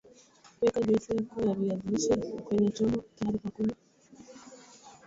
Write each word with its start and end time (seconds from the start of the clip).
Weka 0.61 0.81
juisi 0.81 1.15
yako 1.15 1.41
ya 1.41 1.53
viazi 1.55 1.87
lishe 1.89 2.15
kwenye 2.41 2.69
chombo 2.69 3.03
tayari 3.15 3.39
kwa 3.39 3.51
kunywa 3.51 3.75